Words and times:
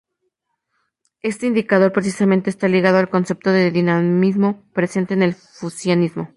Este 1.21 1.45
indicador 1.45 1.91
precisamente 1.93 2.49
está 2.49 2.67
ligado 2.67 2.97
al 2.97 3.07
concepto 3.11 3.51
del 3.51 3.71
dinamismo 3.71 4.63
presente 4.73 5.13
en 5.13 5.21
el 5.21 5.35
confucianismo. 5.35 6.27